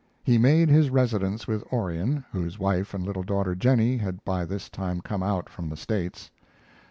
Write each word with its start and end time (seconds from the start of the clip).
He 0.23 0.39
made 0.39 0.69
his 0.69 0.89
residence 0.89 1.45
with 1.47 1.61
Orion, 1.71 2.25
whose 2.31 2.57
wife 2.57 2.95
and 2.95 3.05
little 3.05 3.21
daughter 3.21 3.53
Jennie 3.53 3.97
had 3.97 4.25
by 4.25 4.45
this 4.45 4.67
time 4.67 4.99
come 4.99 5.21
out 5.21 5.47
from 5.47 5.69
the 5.69 5.77
States. 5.77 6.31